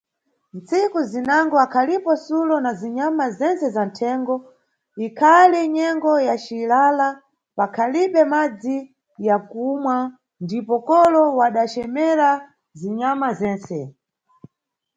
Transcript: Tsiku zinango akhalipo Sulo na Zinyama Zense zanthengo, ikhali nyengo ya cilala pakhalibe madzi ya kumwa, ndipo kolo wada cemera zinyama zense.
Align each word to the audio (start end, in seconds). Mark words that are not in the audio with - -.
Tsiku 0.65 0.99
zinango 1.11 1.55
akhalipo 1.65 2.11
Sulo 2.25 2.55
na 2.65 2.71
Zinyama 2.79 3.25
Zense 3.37 3.67
zanthengo, 3.75 4.35
ikhali 5.05 5.59
nyengo 5.75 6.13
ya 6.27 6.35
cilala 6.45 7.07
pakhalibe 7.57 8.21
madzi 8.31 8.77
ya 9.27 9.35
kumwa, 9.49 9.97
ndipo 10.43 10.75
kolo 10.87 11.21
wada 11.39 11.63
cemera 11.73 12.29
zinyama 12.79 13.27
zense. 13.39 13.79